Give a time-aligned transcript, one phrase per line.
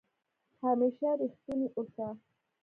[0.63, 2.07] همېشه ریښتونی اوسه